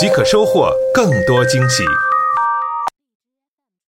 [0.00, 1.84] 即可收获更多惊喜。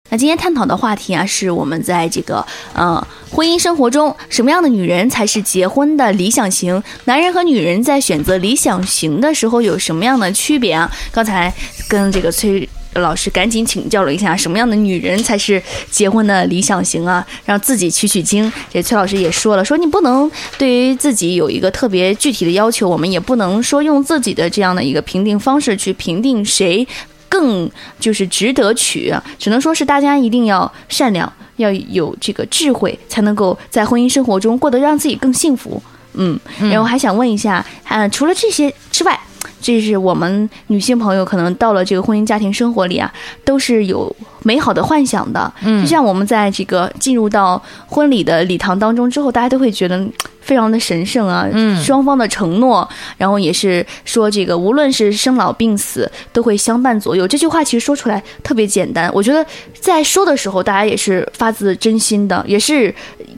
[0.10, 6.82] 那今天探讨的话题啊，是我们在这个呃婚姻生活中，什么样的女人才是结婚的理想型？
[7.06, 10.92] 男人和女人在选择理想型的时候有什么样的区别啊？
[11.12, 11.54] 刚才
[11.88, 12.68] 跟这个崔
[13.00, 17.26] 老师赶紧请教了一下，什么样的女人才是结婚的理想型啊？
[17.46, 18.52] 让自己取取经。
[18.72, 26.88] 这崔老师也说了，说你不能对于自己有一个特别具体的要求，我们也不能说用自己的这样的一个评定方式去评定谁。
[27.32, 35.80] 更就是值得娶，只能说是大家一定要善良，要有这个智慧，才能够在婚姻生活中过得让自己更幸福。
[36.14, 39.18] 嗯，然后还想问一下，呃，除了这些之外，
[39.62, 43.12] 这是我们女性朋友可能到了这个婚姻家庭生活里啊，
[43.44, 45.52] 都是有美好的幻想的。
[45.64, 50.06] 嗯，就像我们在这个进入到婚礼的礼堂当中之后，大家都会觉得。
[50.50, 57.28] 非常的神圣啊，嗯，双方的承诺，然后也是说这个无论是生老病死都会相伴左右。
[57.28, 59.46] 这句话其实说出来特别简单，我觉得
[59.80, 62.92] 在说的时候大家也是发自真心的，也是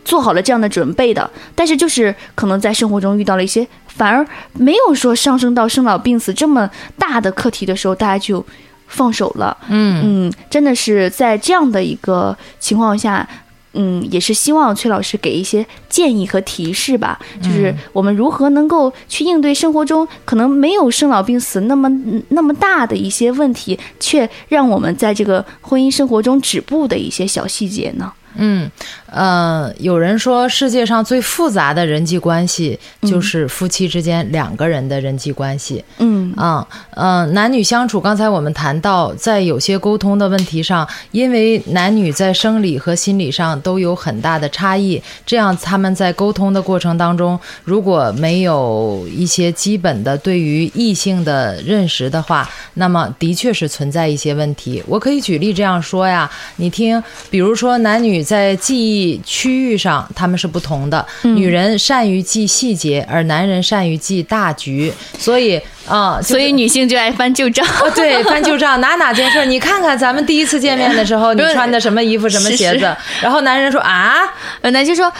[0.06, 1.30] 做好了这样的准备的。
[1.54, 8.46] 但是就是可能在生活中遇到了一些反而没有说上升到生老病死这么大的课题的时候，大家就
[8.88, 9.58] 放手了。
[9.68, 13.28] 嗯嗯，真的是在这样的一个情况下。
[13.74, 21.90] 嗯，也是希望崔老师给一些建议和提示吧，就是我们如何能够去应对生活中可能没有生老病死那么
[22.30, 28.12] 那么大的一些问题，却让我们在这个婚姻生活中止步的一些小细节呢？
[28.36, 28.72] 嗯，
[29.08, 35.84] 呃，有人说世界上最复杂的人际关系就是夫妻之间两个人的人际关系。
[35.98, 54.82] 嗯，啊，嗯，男女相处，刚才我们谈到，在有些沟通的问题上，因为男女在生理和心理上都有很大的差异，这样他们在沟通的过程当中，如果没有一些基本的对于异性的认识的话，那么的确是存在一些问题。
[54.88, 58.21] 我可以举例这样说呀，你听，比如说男女。
[58.24, 61.06] 在记忆区域上，他们是不同的。
[61.24, 64.92] 女人善于记细节，而男人善于记大局。
[65.18, 67.66] 所以啊，所以女性就爱翻旧账。
[67.96, 69.46] 对，翻旧账，哪哪件事？
[69.46, 72.96] 你看看咱们第一次见面的时候，你穿的什么衣服、什么鞋子？
[73.22, 74.16] 然后男人说啊，
[74.62, 75.12] 男性说。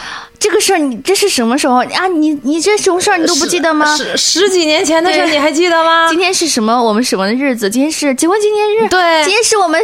[0.42, 2.08] 这个事儿你这是什么时候啊？
[2.08, 3.96] 你你这什么事儿你都不记得吗？
[3.96, 6.08] 十十几年前的事儿你还记得吗？
[6.10, 7.70] 今天是什么我们什么的日子？
[7.70, 8.88] 今天是结婚纪念日。
[8.88, 9.80] 对，今天是我们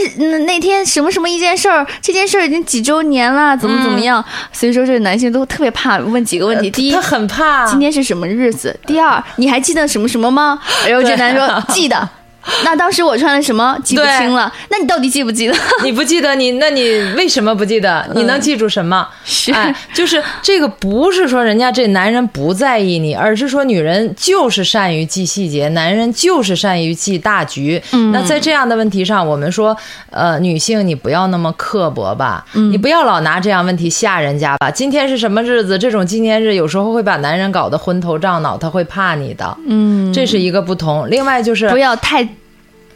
[0.46, 1.86] 那天什么什么一件事儿？
[2.02, 4.24] 这件事儿已经几周年了，怎么怎么样？
[4.52, 6.68] 所以说这个男性都特别怕问几个问题。
[6.68, 8.76] 第一，他很怕今天是什么日子？
[8.84, 10.58] 第二，你还记得什么什么吗？
[10.88, 12.08] 然后这男说记得。
[12.64, 14.52] 那当时我穿了什么记不清了？
[14.70, 15.54] 那你到底记不记得？
[15.84, 16.52] 你不记得你？
[16.52, 16.82] 那你
[17.16, 18.08] 为什么不记得？
[18.14, 19.06] 你能记住什么？
[19.24, 19.52] 是，
[19.94, 27.80] 就是这个不是说人家这男人不在意你，而是说女人就是善于记细节，男人就是善于记大局。
[28.12, 29.76] 那在这样的问题上，我们说，
[30.10, 34.70] 呃，女性你不要那么刻薄吧，你不要老拿这样问题吓人家吧。
[34.70, 35.78] 今天是什么日子？
[35.78, 39.56] 这种纪念日有时候会把男人搞得昏头胀脑，他会怕你的。
[39.66, 41.08] 嗯，这是一个不同。
[41.10, 42.26] 另外就是不要太。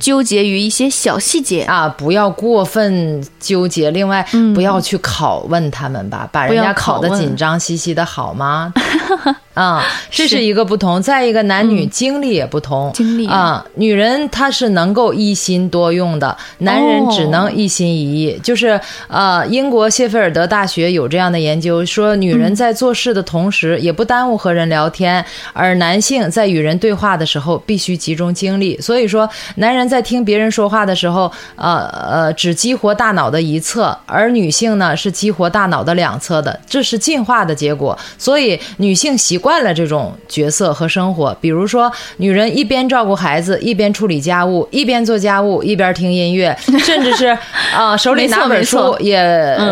[0.02, 3.88] 纠结于一些小细节啊，不要过分纠结。
[3.92, 8.74] 另外，不要去拷问他们吧，把人家考得紧张兮兮的，好吗？
[9.54, 11.02] 啊，这是一个不同。
[11.02, 12.90] 再一个，男女经历也不同。
[12.94, 18.40] 经历啊，女人她是能够一心多用的，男人只能一心一意。
[18.42, 28.80] 就是呃，英国谢菲尔德大学有这样的研究，说女人在做事的同时也不耽误和人聊天，而男性在与人对话的时候必须集中精力。
[28.80, 37.98] 所以说，男人在听别人说话的时候，呃呃，只激活大脑的一侧，而女性呢是激活大脑的两侧的，这是进化的结果。
[38.16, 39.41] 所以女性习。
[39.42, 47.36] 惯了这种角色和生活，比如说，女人一边照顾孩子，一边处理家务，一边做家务，一边听音乐， 甚至是
[47.74, 49.20] 啊，手里拿本书，也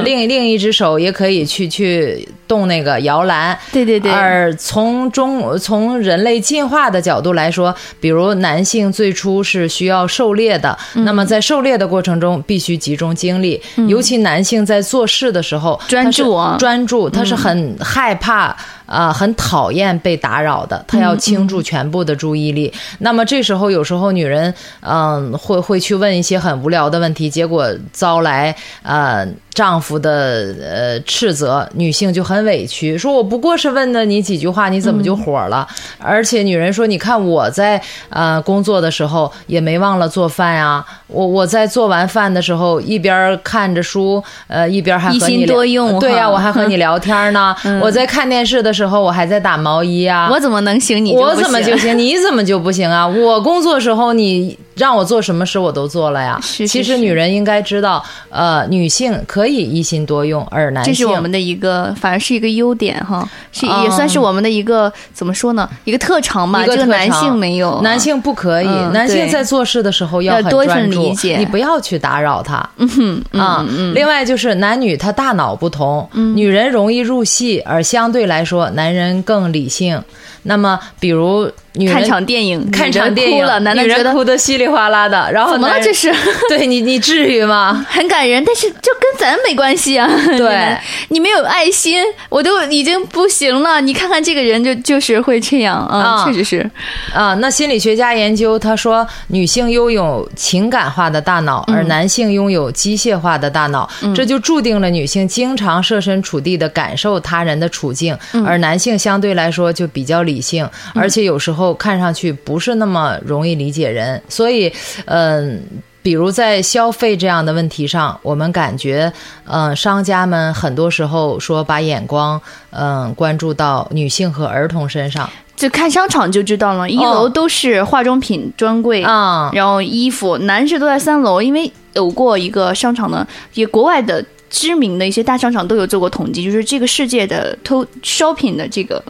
[0.04, 3.56] 另另一只手也可以去去动那个摇篮。
[3.72, 4.10] 对对对。
[4.10, 18.56] 而从中从人类进化的角度来说，比如男性最初是需要狩猎的，那么在狩猎的过程中必须集中精力，尤其男性在做事的时候专注专注，他是很害怕。
[18.90, 22.72] 啊、很讨厌被打扰的，她要倾注全部的注意力。
[22.98, 29.24] 那么这时候有时候女人嗯、会会去问一些很无聊的问题，结果遭来呃
[29.60, 35.68] 丈夫的呃斥责，女性就很委屈，说我不过是问了你几句话，你怎么就火了？
[35.98, 37.78] 而且女人说，你看我在
[38.08, 47.54] 呃工作的时候也没忘了做饭呀，我我在做完饭的时候一边看着书，呃一边还和一心你多用对呀、哈我还和你聊天呢。
[47.82, 50.30] 我在看电视的时候，我还在打毛衣啊。
[50.30, 51.04] 我怎么能行？
[51.04, 51.98] 你我怎么就行？
[51.98, 53.06] 你怎么就不行啊？
[53.06, 56.40] 我工作时候你让我做什么事我都做了呀。
[56.42, 65.68] 是是其实女人应该知道，呃，女性可以一心多用，而男性这是我们的一个，反而是一个优点哈，是嗯也算是我们的一个怎么说呢？
[65.84, 66.62] 一个特长吧。
[66.62, 72.66] 一个特这个男长性没有啊，男性不可以，嗯男性在做事的时候很要多一份专注理解你不要去打扰他。
[72.78, 80.02] 嗯哼啊，嗯另外就是男女他大脑不同，女人容易入戏，而相对来说男人更理性。
[80.42, 85.80] 那么，比如女人看场电影，看场电影，哭了，男的觉得哭得稀里哗啦的，然后怎么了？
[85.80, 86.12] 这是
[86.48, 87.86] 对你，你至于吗？
[87.88, 90.10] 很感人，但是就跟咱没关系啊。
[90.36, 90.76] 对
[91.08, 93.80] 你没有爱心，我都已经不行了。
[93.80, 96.70] 你看看这个人就就是会这样啊，啊确实是。
[97.14, 114.72] 啊，那心理学家研究，他说女性拥有情感化的大脑，而男性拥有机械化的大脑，这就注定了女性经常设身处地的感受他人的处境，而男性相对来说就比较理性，而且有时候看上去不是那么容易理解人，所以，
[115.04, 115.62] 嗯、
[116.02, 119.12] 比如在消费这样的问题上，我们感觉，
[119.44, 122.40] 嗯、商家们很多时候说把眼光，
[122.70, 134.24] 嗯、关注到女性和儿童身上，就看商场就知道了，一楼都是化妆品专柜，啊、然后衣服，男士都在三楼，因为有过一个商场的，也国外的。
[134.50, 139.02] 知名的一些大商场都有做过统计，就是这个世界的偷 shopping 的这个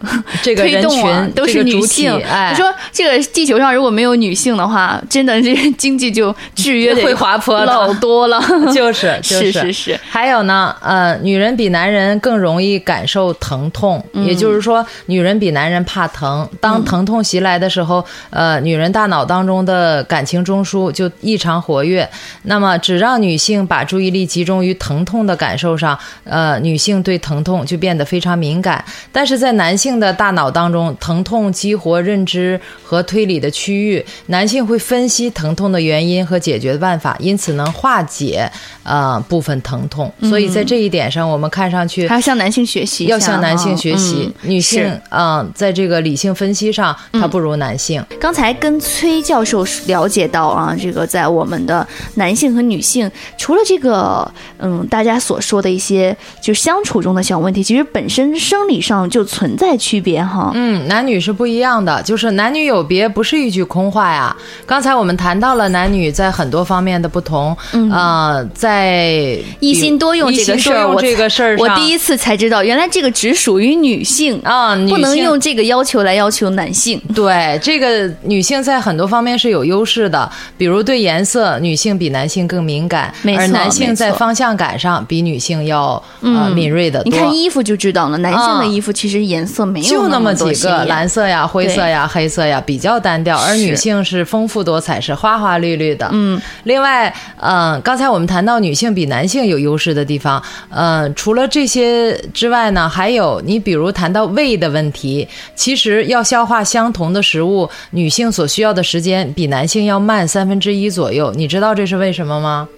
[0.43, 2.15] 这个人推动群、啊，都是女性。
[2.29, 8.41] 哎，你说这个地球上如果没有女性的话，真的这经济就制约 会滑坡老多了。
[8.75, 16.47] 就是就是是是，还有呢，呃，女人比男人更容易感受疼痛，嗯也就是说，女人比男人怕疼。
[16.61, 22.07] 当疼痛袭来的时候，呃，女人大脑当中的感情中枢就异常活跃。
[22.43, 28.85] 那么，只让女性把注意力集中于疼痛的感受上，呃，女性对疼痛就变得非常敏感。
[29.13, 38.51] 但是在男性的大脑当中，疼痛激活认知和推理的区域，男性会分析疼痛的原因和解决的办法，因此能化解
[38.83, 40.13] 呃部分疼痛。
[40.23, 48.05] 所以在这一点上，我们看上去还要向男性学习要向男性学习，嗯女性是嗯、在这个理性分析上，她不如男性。
[48.19, 54.29] 刚才跟崔教授了解到啊，这个在我们的男性和女性，除了这个
[54.59, 60.51] 嗯大家所说的一些就相处中的小问题，其实本身生理上就存在区别哈。
[60.55, 64.35] 嗯，男女是不一样的，就是男女有别，不是一句空话呀。
[64.65, 77.01] 刚才我们谈到了男女在很多方面的不同，嗯、呃，在一心多用这个事儿，我这个事儿上，我第一次才知道，原来这个只属于女性啊，女不能用这个要求来要求男性。
[77.15, 87.11] 对，这个女性在很多方面是有优势的，比如对颜色，女性比男性更敏感，而男性在方向感上比女性要、呃敏锐的多。
[87.11, 96.09] 你看衣服就知道了，男性的啊衣服其实颜色没有就那么么几个，蓝色呀、灰色呀、黑色呀，比较单调，而女性是丰富多彩，是花花绿绿的。
[96.13, 111.33] 嗯，另外，嗯、刚才我们谈到女性比男性有优势的地方，嗯、除了这些之外呢，还有你比如谈到胃的问题，其实要消化相同的食物，女性所需要的时间比男性要慢三分之一左右。
[111.35, 112.69] 你知道这是为什么吗？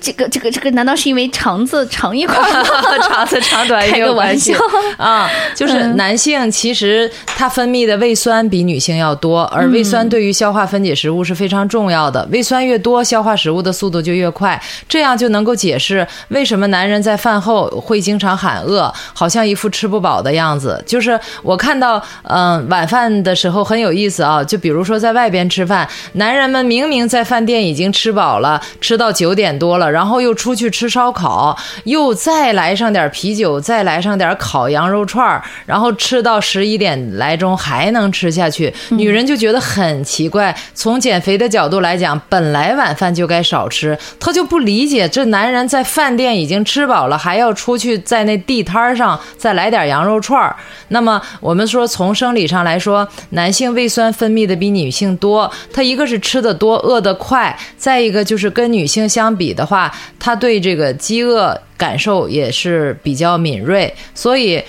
[0.00, 2.68] 这个这个这个，难道是因为肠子长一块儿吗？
[3.06, 4.58] 肠子长短也开个关系笑
[4.96, 12.26] 啊，就是男性其实他分泌的胃酸比女性要多，而胃酸对于消化分解食物是非常重要的。
[12.32, 20.82] 胃酸越多，消化食物的速度就越快，这样就能够解释为什么男人在饭后会经常喊饿，好像一副吃不饱的样子。
[20.86, 29.89] 就是我看到，嗯、晚饭的时候很有意思啊，就比如说在外边吃饭，男人们明明在饭店已经吃饱了，吃到九点多了。
[29.90, 40.54] 然后又出去吃烧烤，又再来上点啤酒，再来上点烤羊肉串儿，然后吃到十一点来钟还能吃下去，女人就觉得很奇怪。
[40.74, 50.54] 从减肥的角度来讲，本来晚饭就该少吃，她就不理解这男人在饭店已经吃饱了，还要出去在那地摊上再来点羊肉串儿。
[50.88, 59.79] 那么我们说从生理上来说，男性胃酸分泌的比女性多，他一个是吃的多，饿得快，再一个就是跟女性相比的话。
[60.18, 64.60] 他对这个饥饿感受也是比较敏锐，所以。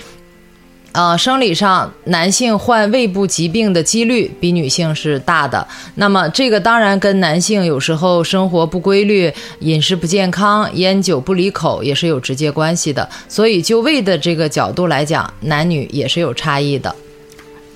[0.94, 5.66] 呃，生理上男性患胃部疾病的几率比女性是大的。
[5.94, 13.08] 那么这个当然跟男性有时候生活不规律、饮食不健康、烟酒不离口也是有直接关系的。
[13.26, 16.94] 所以就胃的这个角度来讲，男女也是有差异的。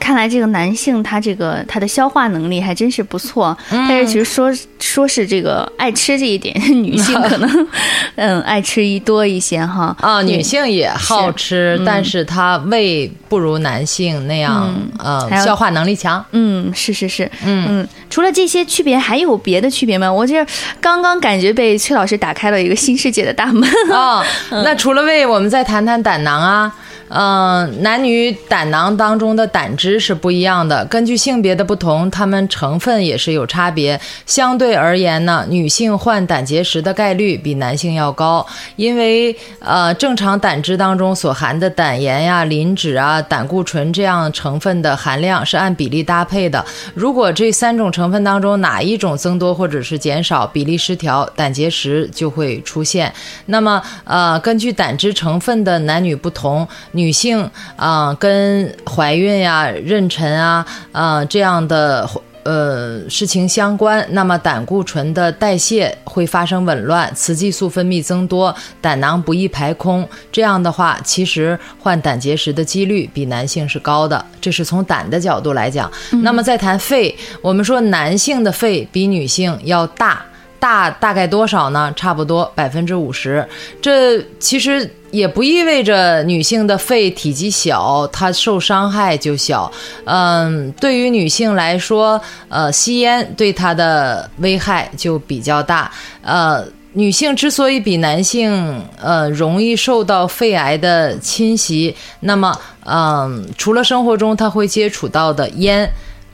[0.06, 7.68] 看来这个男性他这个他的消化能力还真是不错，但是其实说说是这个爱吃这一点， 女性可能
[8.14, 9.96] 嗯爱吃一多一些哈。
[10.00, 16.24] 啊，女性也好吃，但是她胃不如男性那样呃消化能力强。
[16.30, 17.88] 嗯，是是是，嗯嗯。
[18.08, 20.12] 除了这些区别，还有别的区别吗？
[20.12, 20.46] 我这
[20.80, 24.24] 刚刚感觉被崔老师打开了一个新世界的大门啊。
[24.62, 26.72] 那除了胃，我们再谈谈胆囊啊。
[27.08, 34.00] 嗯，男女胆囊当中的胆汁是不一样的，根据性别的不同，它们成分也是有差别。
[34.26, 38.44] 相对而言呢，女性患胆结石的概率比男性要高，
[38.74, 46.64] 因为呃，正常胆汁当中所含的胆盐呀、磷脂啊、胆固醇这样成分的含量是按比例搭配的。
[46.92, 53.12] 如果这三种成分当中哪一种增多或者是减少，比例失调，胆结石就会出现。
[53.46, 56.66] 那么呃，根据胆汁成分的男女不同。
[56.96, 62.08] 女性啊，跟怀孕呀、妊娠啊、啊这样的
[62.44, 70.08] 呃事情相关，那么胆固醇的代谢会发生紊乱，雌激素分泌增多，胆囊不易排空。
[70.32, 74.24] 这样的话，其实患胆结石的几率比男性是高的。
[74.40, 75.90] 这是从胆的角度来讲。
[76.22, 80.24] 那么再谈肺，我们说男性的肺比女性要大。
[80.66, 81.92] 大大概多少呢？
[81.94, 83.46] 差不多百分之五十。
[83.80, 89.70] 这其实也不意味着女性的肺体积小，她受伤害就小。
[90.06, 95.88] 嗯，对于女性来说，呃，吸烟对她的危害就比较大。
[96.22, 102.52] 呃，女性之所以比男性呃容易受到肺癌的侵袭，那么
[102.84, 105.88] 嗯，除了生活中她会接触到的烟。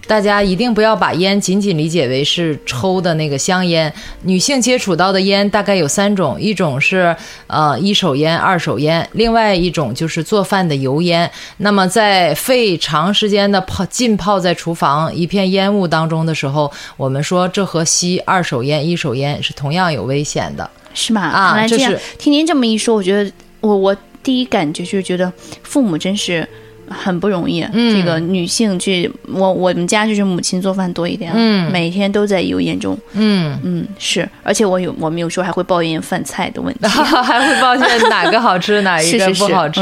[0.06, 3.90] 大家一定不要把烟仅仅理解为是抽的那个香烟。
[4.22, 7.14] 女性接触到的烟大概有三种，一种是
[7.46, 11.30] 呃一手烟、二手烟，另外一种就是做饭的油烟。
[11.58, 21.22] 那么在肺长时间的泡浸泡在厨房一片烟雾当中的时候，我们说这和吸二手烟、一手烟是同样有危险的，是吗？
[21.22, 25.32] 啊，这样听您这么一说，我觉得我我第一感觉就是觉得
[25.62, 26.46] 父母真是。
[26.92, 33.58] 很不容易，这个女性去，我我们家就是母亲做饭多一点，嗯，每天都在油烟中，嗯。
[33.64, 39.80] 嗯是，而且我有我们有时候还会抱怨饭菜的问题， 还会抱怨哪个好吃哪一个不好吃。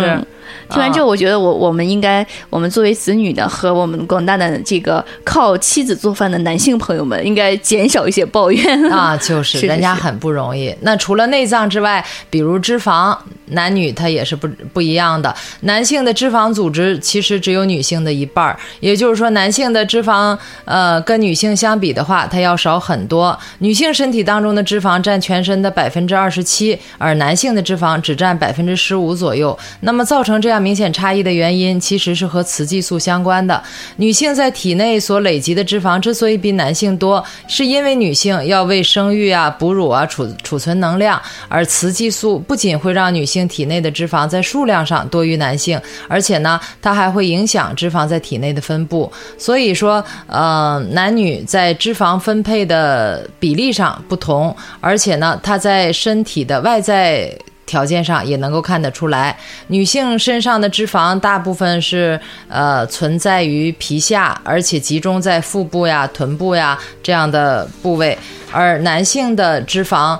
[0.68, 9.16] 听完之后，我觉得我我们应该，我们作为子女的和我们广大的这个靠妻子做饭的男性朋友们，应该减少一些抱怨啊。
[9.16, 10.74] 就是人家很不容易。
[10.80, 13.16] 那除了内脏之外，比如脂肪，
[13.46, 15.34] 男女它也是不不一样的。
[15.62, 23.36] 男性的脂肪组织其实只有女性的一半儿，也就是说，男性的脂肪呃跟女性相比的话，它要少很多。
[23.58, 29.58] 女性身体当中的脂肪占全身的百分之二十七，而男性的脂肪只占百分之十五左右。
[29.80, 33.62] 那么造成这样明显差异的原因，其实是和雌激素相关的。
[33.96, 49.12] 女性在体内所累积的脂肪之所以比男性多，是因为女性要为生育啊、哺乳啊储储存能量，而雌激素不仅会让女性体内的脂肪在数量上多于男性，而且呢，它还会影响脂肪在体内的分布。
[49.36, 57.30] 所以说，呃，男女在脂肪分配的比例上不同，而且呢，它在身体的外在。
[57.70, 68.18] 条件上也能够看得出来，女性身上的脂肪大部分是呃存在于皮下，而且集中在腹部呀、臀部呀这样的部位，
[68.50, 70.18] 而男性的脂肪。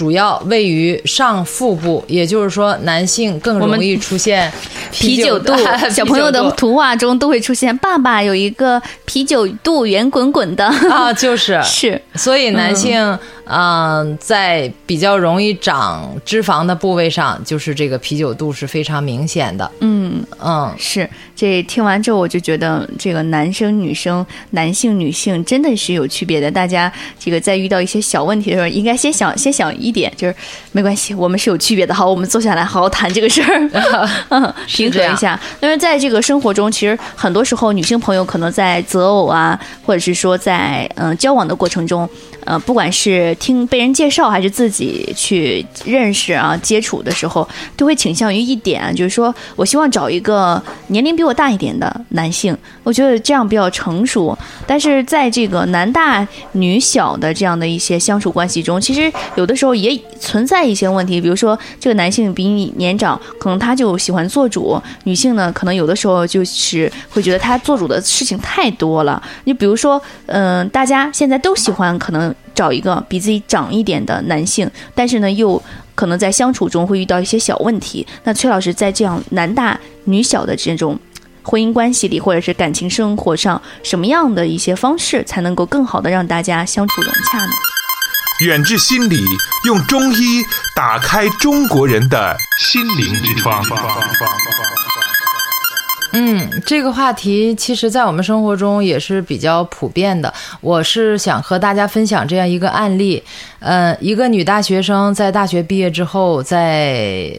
[0.00, 4.50] 主要位于上腹部，也就是说，男性更容易出现
[4.90, 5.52] 啤酒肚。
[5.92, 12.00] 小朋友的图画中都会出现爸爸有一个啤酒肚，圆滚滚的啊，就是 是。
[12.14, 19.70] 所以男性嗯，在比较容易长脂肪的部位上，就是这个啤酒肚是非常明显的。
[19.80, 19.99] 嗯
[20.42, 21.08] 嗯，是。
[21.36, 26.50] 这听完之后，我就觉得这个男生女生、男性女性真的是有区别的。
[26.50, 29.90] 大家这个在遇到一些小问题的时候，应该先想先想一。
[29.90, 30.34] 点就是
[30.72, 31.92] 没关系，我们是有区别的。
[31.92, 33.68] 好，我们坐下来好好谈这个事儿，
[34.68, 35.38] 平和一下。
[35.58, 42.08] 但是在这个生活中，其实很多时候女性朋友可能在择偶啊，或者是说在嗯交往的过程中，
[42.44, 54.36] 呃，不管是听被人介绍还是自己去认识啊接触的时候，都会倾向于一点，就是说我希望找一个年龄比我大一点的男性，我觉得这样比较成熟。
[54.66, 69.22] 但是在这个男大女小的这样的一些相处关系中，其实有的时候也存在一些问题，比如说这个男性比你年长，可能他就喜欢做主；女性呢，可能有的时候就是会觉得他做主的事情太多了。
[69.44, 75.60] 你比如说，嗯、大家现在都喜欢可能找一个比自己长一点的男性，但是呢，又
[76.00, 78.06] 可能在相处中会遇到一些小问题。
[78.24, 80.98] 那崔老师在这样男大女小的这种
[81.42, 87.52] 婚姻关系里，或者是感情生活上，什么样的一些方式才能够更好的让大家相处融洽呢？
[88.46, 89.22] 远志心理
[89.66, 90.42] 用中医
[90.74, 93.62] 打开中国人的心灵之窗。
[96.12, 100.34] 嗯，这个话题其实，在我们生活中也是比较普遍的。
[100.60, 103.22] 我是想和大家分享这样一个案例，
[103.60, 107.30] 呃，一个女大学生在大学毕业之后，在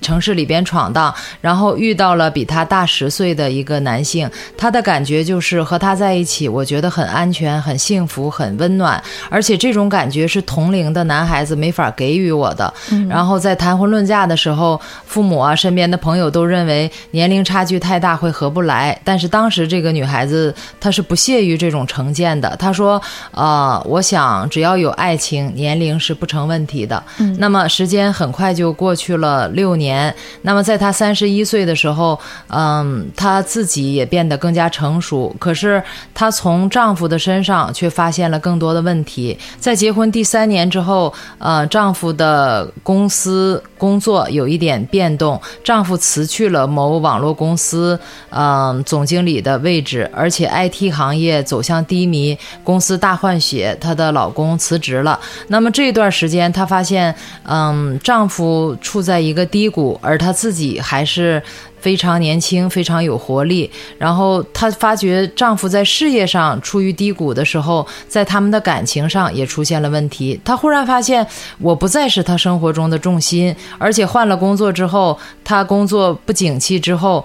[0.00, 9.00] 城市里边闯荡，然后遇到了比她大十岁的一个男性，她的感觉就是和他在一起，我觉得很安全、很幸福、很温暖，
[9.30, 12.74] 而且这种感觉是同龄的男孩子没法给予我的。
[13.08, 22.56] 然后在谈婚论嫁的时候，父母啊、身边的朋友都认为年龄差距太大会合不来，但是当时这个女孩子她是不屑于这种成见的。
[22.56, 23.00] 她说
[23.30, 27.02] ：“呃，我想只要有爱情，年龄是不成问题的。”
[27.38, 30.14] 那么时间很快就过去了六年。
[30.42, 32.18] 那么在她三十一岁的时候，
[32.48, 35.34] 嗯，她自己也变得更加成熟。
[35.38, 35.82] 可是
[36.14, 39.36] 她从丈夫的身上却发现了更多的问题。
[39.58, 47.98] 在结婚第三年之后，呃，丈夫的公司工作有一点变动，丈夫辞去了某网络公司，
[48.30, 55.18] 嗯、总经理的位置，而且 IT 行业走向低迷，公司大换血，她的老公辞职了。
[55.48, 61.42] 那么这段时间，她发现，嗯，丈夫处在一个低谷，而她自己还是。
[61.82, 63.68] 非常年轻，非常有活力。
[63.98, 70.40] 然后她发觉丈夫在事业上处于低谷的时候，在他们的感情上也出现了问题。
[70.44, 71.26] 她忽然发现，
[71.58, 77.24] 我不再是她生活中的重心，而且换了工作之后，她工作不景气之后。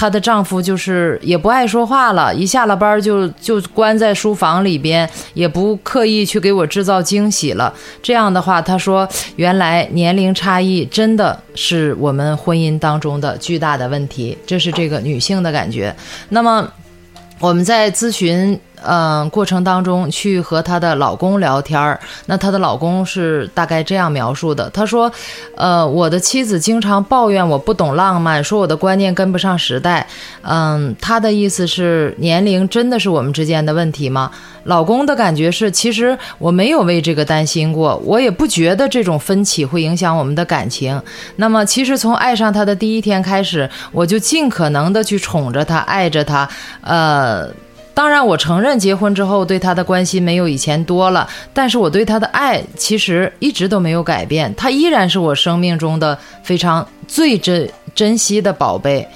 [0.00, 7.70] 她的丈夫就是也不爱说话了，一下了班就就关在书房里边，也不刻意去给我制造惊喜了。
[8.02, 15.94] 这样的话，她说，原来年龄差异真的是我们婚姻当中的巨大的问题，这是这个女性的感觉。
[16.30, 16.66] 那么
[17.38, 18.58] 我们在咨询。
[18.84, 25.10] 嗯、过程当中去和她的老公聊天儿，那她的老公是大概这样描述的：他说，
[25.56, 30.06] 呃，我的妻子经常抱怨我不懂浪漫，说我的观念跟不上时代。
[30.42, 34.30] 嗯，他的意思是年龄真的是我们之间的问题吗？
[34.64, 41.00] 老公的感觉是，其实我没有为这个担心过，我也不觉得这种分歧会影响我们的感情。
[41.36, 46.48] 那么，其实从爱上他的第一天开始，我就尽可能的去宠着他，爱着他，
[46.82, 47.48] 呃。
[48.00, 59.06] 当然，我承认结婚之后对他的关心没有以前多了，但是我对他的爱其实一直都没有改变，他依然是我生命中的非常最珍珍惜的宝贝。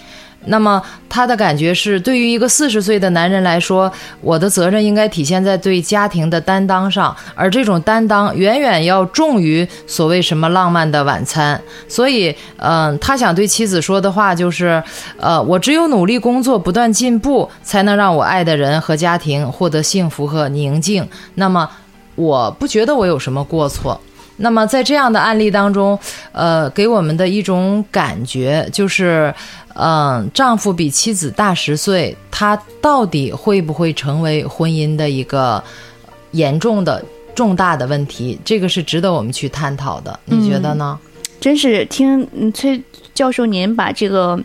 [0.46, 11.60] 那么他的感觉是，对于一个四十岁的男人来说，我的责任应该体现在对家庭的担当上，而这种担当远远要重于所谓什么浪漫的晚餐。
[11.88, 14.82] 所以，嗯、他想对妻子说的话就是，
[15.18, 21.08] 呃，我只有努力工作，不断进步，才能让我爱的人和家庭获得幸福和宁静。
[21.34, 21.68] 那么，
[22.16, 24.00] 我不觉得我有什么过错。
[24.36, 25.98] 那么在这样的案例当中，
[26.32, 29.32] 呃，给我们的一种感觉就是，
[29.74, 35.62] 嗯、丈夫比妻子大十岁，他到底会不会成为婚姻的一个
[36.32, 38.38] 严重的、重大的问题？
[38.44, 40.98] 这个是值得我们去探讨的，你觉得呢？
[41.40, 44.38] 真是听崔教授您把这个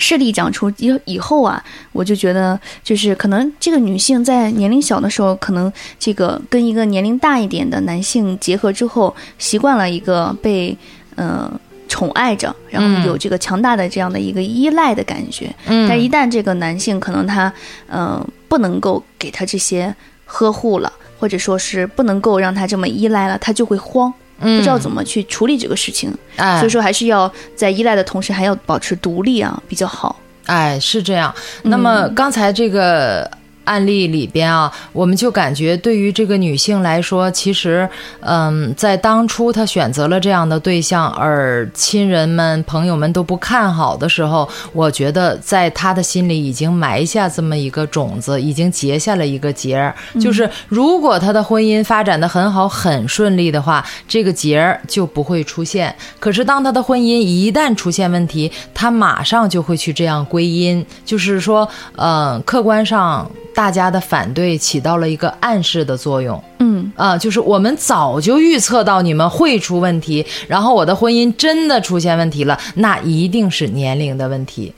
[0.00, 10.76] 事例讲出以以后啊，我就觉得就是可能这个女性在年龄小的时候，可能这个跟一个年龄大一点的男性结合之后，习惯了一个被
[11.16, 11.52] 呃
[11.86, 15.54] 宠爱着，然后有这个强大的这样的一个依赖的感觉。
[15.66, 17.52] 嗯但一旦这个男性可能他
[17.86, 24.12] 呃不能够给他这些呵护了，或者说是不能够让他这么依赖了，他就会慌。
[24.40, 30.18] 不知道怎么去处理这个事情，哎所以说还是要在依赖的同时，还要保持独立啊，比较好。
[30.46, 31.32] 哎，是这样。
[31.62, 33.30] 那么刚才这个
[33.64, 37.88] 案例里边啊，我们就感觉对于这个女性来说，其实，
[38.20, 49.94] 嗯，在当初她选择了这样的对象，而亲人们、朋友们都不看好的时候，我觉得在她的心里已经埋下这么一个种子，已经结下了一个结儿。
[50.20, 55.94] 就是如果她的婚姻发展的很好、很顺利的话，这个结儿就不会出现。
[56.18, 63.30] 可是当她的婚姻一旦出现问题，她马上就会去这样归因，就是说，嗯，客观上。
[63.54, 74.72] 大家的反对起到了一个暗示的作用，嗯啊，就是我们早就预测到你们会出问题，然后我的婚姻真的出现问题了，那一定是年龄的问题。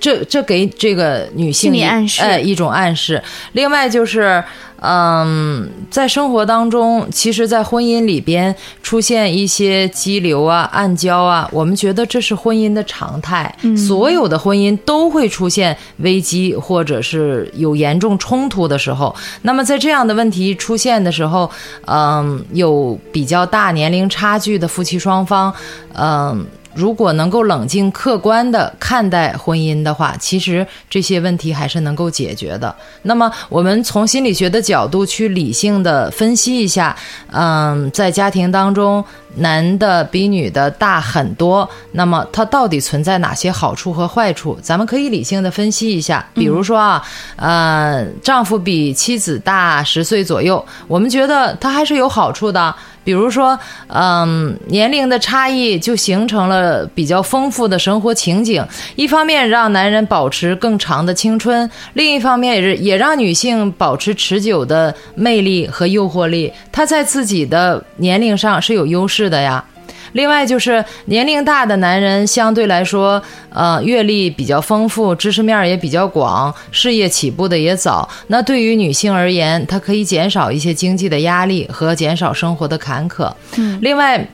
[0.00, 3.22] 这这给这个女性暗示，哎，一种暗示。
[3.52, 4.42] 另外就是，
[4.80, 13.54] 嗯，在生活当中，其实，在婚姻里边出现一些激流啊、暗礁啊，我们觉得这是婚姻的常态。
[13.76, 19.14] 所有的婚姻都会出现危机，或者是有严重冲突的时候。
[19.42, 21.50] 那么在这样的问题出现的时候，
[21.86, 25.52] 嗯，有比较大年龄差距的夫妻双方，
[25.92, 26.46] 嗯。
[26.74, 32.74] 如果能够冷静客观的看待婚姻的话，其实这些问题还是能够解决的。
[33.02, 36.96] 那么，我们从心理学的角度去理性的分析一下，
[37.32, 39.04] 嗯，在家庭当中，
[39.36, 44.58] 男的比女的大很多，那么它到底存在哪些好处和坏处？
[44.62, 46.24] 咱们可以理性的分析一下。
[46.34, 47.02] 比如说啊，
[47.36, 52.74] 呃，丈夫比妻子大十岁左右，我们觉得他还是有好处的。
[53.02, 53.58] 比如说，
[53.88, 58.64] 嗯，年龄的差异就形成了比较丰富的生活情景。
[58.96, 66.52] 一方面让男人保持更长的青春，另一方面也是也让女性保持持久的魅力和诱惑力。
[66.70, 69.64] 她在自己的年龄上是有优势的呀。
[70.12, 78.08] 另外就是年龄大的男人相对来说，呃，阅历比较丰富，知识面也比较广，事业起步的也早。
[78.28, 83.32] 那对于女性而言，它可以减少一些经济的压力和减少生活的坎坷。
[83.56, 84.26] 嗯，另外，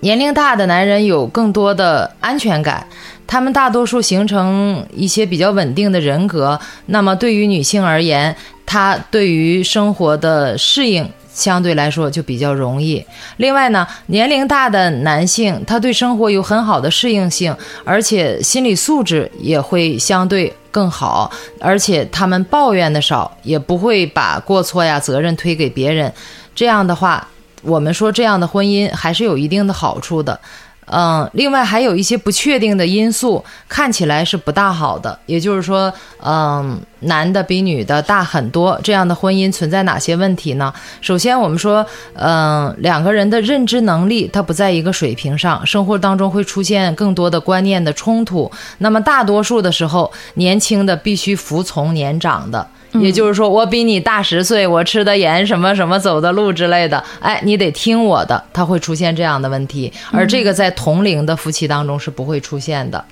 [0.00, 2.86] 年龄大的男人有更多的安全感，
[3.26, 6.58] 他们大多数形成一些比较稳定的人格。
[6.86, 8.34] 那么对于女性而言，
[8.66, 11.08] 她对于生活的适应。
[11.32, 13.04] 相对来说就比较容易。
[13.38, 26.12] 另外呢，年龄大的男性，他对生活有很好的适应性，而且心理素质也会相对更好，而且他们抱怨的少，也不会把过错呀、责任推给别人。
[26.54, 27.26] 这样的话，
[27.62, 30.38] 我们说这样的婚姻还是有一定的好处的。
[30.86, 35.18] 嗯，另外还有一些不确定的因素，看起来是不大好的。
[35.26, 35.92] 也就是说，
[36.22, 40.72] 嗯，男的比女的大很多，这样的婚姻存在哪些问题呢？
[41.00, 48.50] 首先，我们说，嗯，两个人的认知能力它不在一个水平上，生活当中会出现更多的观念的冲突。
[48.78, 52.66] 那么，大多数的时候，年轻的必须服从年长的。
[53.00, 63.02] 也就是说，我比你大十岁，我吃的盐什么什么走的路之类的，哎，你得听我的，他会出现这样的问题，而这个在同龄的夫妻当中是不会出现的。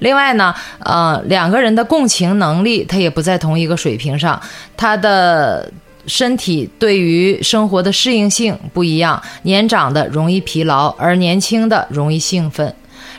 [0.00, 4.40] 另外呢，呃，两个人的共情能力他也不在同一个水平上，
[4.76, 5.70] 他的
[6.06, 12.74] 身体对于生活的适应性不一样，年长的容易疲劳，而年轻的容易兴奋。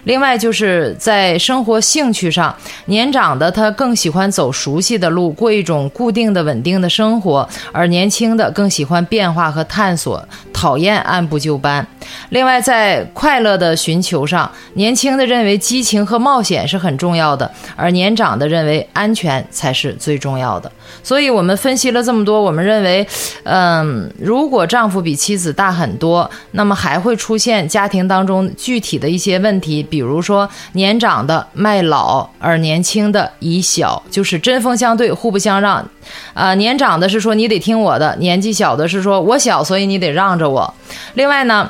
[0.05, 11.85] 另外就是在生活兴趣上，年长的他更喜欢走熟悉的路，过一种固定的、稳定的生活；而年轻的更喜欢变化和探索，讨厌按部就班。
[12.29, 20.71] 另外，在快乐的寻求上，年轻的认为激情和冒险是很重要的，而年长的认为安全才是最重要的。
[21.03, 23.05] 所以，我们分析了这么多，我们认为，
[23.43, 29.85] 嗯，如果丈夫比妻子大很多，那么还会出现家庭当中具体的一些问题。
[29.99, 35.85] 比如说，年长的卖老，而年轻的以小，就是针锋相对，互不相让。
[36.33, 40.73] 啊，年长的是说你得听我的，年纪小的是说我小，所以你得让着我。
[41.15, 41.69] 另外呢，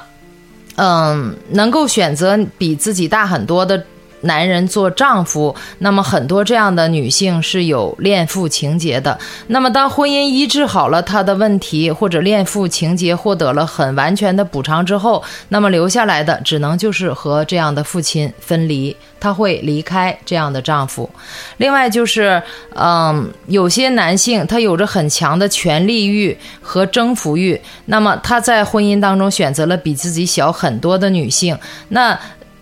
[0.76, 3.84] 嗯，能够选择比自己大很多的。
[4.22, 9.18] 男人做丈夫，那么很多这样的女性是有恋父情节的。
[9.48, 21.10] 那么当婚姻医治好了她的问题，或者恋父情节获得了很完全的补偿之后，那么留下来的只能就是和这样的父亲分离，她会离开这样的丈夫。
[21.58, 22.42] 另外就是，
[22.76, 31.58] 嗯，有些男性他有着很强的权力欲和征服欲，那么他在婚姻当中选择了比自己小很多的女性，
[31.90, 32.20] 那。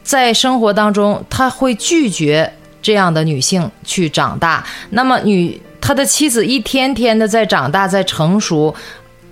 [0.08, 2.50] 在生活当中，他会拒绝
[2.82, 4.65] 这样的女性去长大。
[4.91, 8.74] 那么，女他的妻子一天天的在长大，在成熟，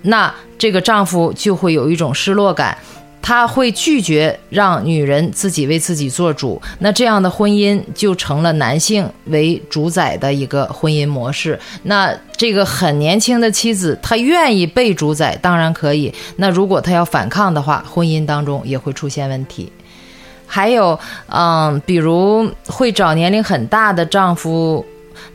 [0.02, 2.76] 那这个丈夫就会有一种失落感。
[3.22, 11.58] 他会拒绝让女人自己为自己做主，那这样的婚姻就成了男性为主宰的一个婚姻模式。
[11.84, 16.12] 那这个很年轻的妻子，她愿意被主宰，当然可以。
[16.36, 19.72] 那如果她要反抗的话，婚姻当中也会出现问题。
[20.46, 24.84] 还有，嗯，比如会找年龄很大的丈夫。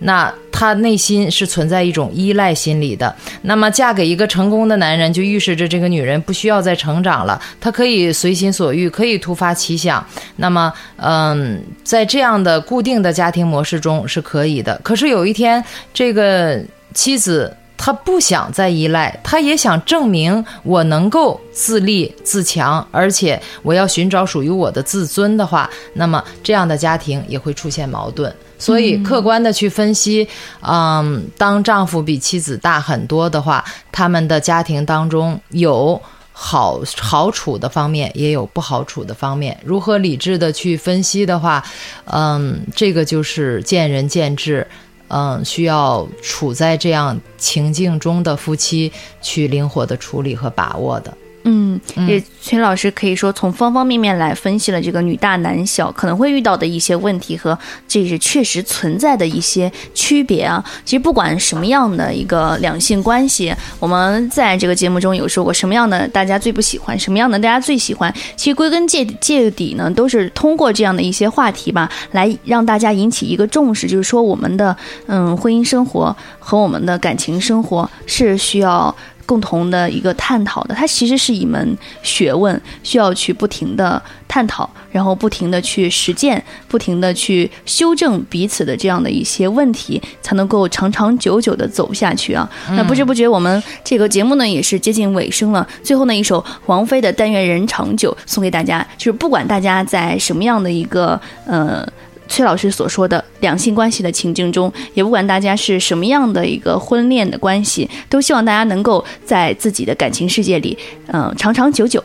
[0.04, 3.14] 那她内心是存在一种依赖心理的。
[3.44, 10.04] 那么嫁给一个成功的男人，就预示着这个女人不需要再成长了，她可以随心所欲，可以突发奇想。
[10.38, 14.80] 那么，嗯，在这样的固定的家庭模式中是可以的。
[14.84, 16.60] 可是有一天，这个
[16.96, 28.32] 妻子她不想再依赖，她也想证明我能够自立自强，而且我要寻找属于我的自尊的话，那么这样的家庭也会出现矛盾。
[28.60, 30.28] 所以，客观的去分析，
[30.62, 36.00] 嗯，当丈夫比妻子大很多的话，他们的家庭当中有
[36.32, 39.58] 好好处的方面，也有不好处的方面。
[39.66, 41.64] 如何理智的去分析的话，
[42.06, 44.68] 嗯，这个就是见仁见智，
[45.14, 48.90] 嗯，需要处在这样情境中的夫妻
[49.22, 51.18] 去灵活的处理和把握的。
[51.44, 60.64] 嗯，也崔老师可以说从方方面面来分析了这个女大男小可能会遇到的一些问题和这是确实存在的一些区别啊。
[60.86, 68.14] 其实不管什么样的一个两性关系，我们在这个节目中有说过什么样的大家最不喜欢，什么样的大家最喜欢。
[68.36, 74.76] 其实归根结结底呢，都是通过这样的一些话题吧，来让大家引起一个重视，就是说我们的
[75.08, 78.96] 嗯婚姻生活和我们的感情生活是需要。
[79.26, 92.50] 共同的一个探讨的，它其实是一门学问，需要去不停的探讨，然后不停的去实践，不停的去修正彼此的这样的一些问题，才能够长长久久的走下去啊。
[92.72, 101.88] 那不知不觉我们这个节目呢也是接近尾声了，最后呢一首王菲的《但愿人长久》送给大家，就是不管大家在什么样的一个呃。
[102.32, 112.02] 崔老师所说的两性关系的情境中，也不管大家是什么样的一个婚恋的关系，都希望大家能够在自己的感情世界里，嗯，长长久久。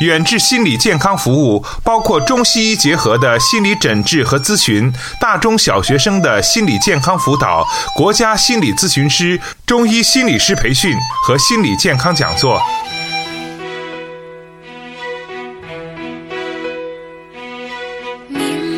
[0.00, 7.64] 远志心理健康服务包括中西医结合的心理诊治和咨询，大中小学生的心理健康辅导，
[7.96, 12.60] 国家心理咨询师、中医心理师培训和心理健康讲座。